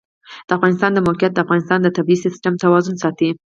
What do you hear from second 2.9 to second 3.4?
ساتي.